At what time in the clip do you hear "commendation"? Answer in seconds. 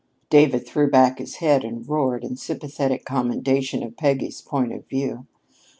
3.05-3.83